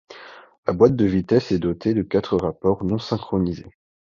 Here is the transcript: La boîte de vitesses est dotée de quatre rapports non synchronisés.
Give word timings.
La 0.65 0.73
boîte 0.73 0.95
de 0.95 1.05
vitesses 1.05 1.51
est 1.51 1.59
dotée 1.59 1.93
de 1.93 2.01
quatre 2.01 2.35
rapports 2.35 2.83
non 2.83 2.97
synchronisés. 2.97 3.69